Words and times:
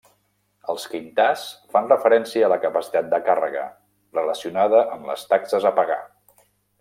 Els 0.73 0.85
quintars 0.93 1.43
fan 1.75 1.91
referència 1.91 2.47
a 2.47 2.49
la 2.55 2.59
capacitat 2.65 3.11
de 3.13 3.19
càrrega, 3.29 3.67
relacionada 4.19 4.81
amb 4.97 5.09
les 5.11 5.27
taxes 5.35 5.69
a 5.73 5.77
pagar. 5.81 6.03